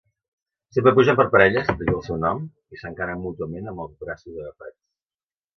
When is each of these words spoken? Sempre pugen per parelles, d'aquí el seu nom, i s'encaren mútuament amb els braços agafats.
Sempre 0.77 0.93
pugen 0.99 1.19
per 1.19 1.25
parelles, 1.35 1.69
d'aquí 1.83 1.95
el 1.97 2.01
seu 2.07 2.17
nom, 2.23 2.41
i 2.77 2.81
s'encaren 2.85 3.21
mútuament 3.27 3.73
amb 3.73 3.85
els 3.85 3.95
braços 4.07 4.37
agafats. 4.43 4.79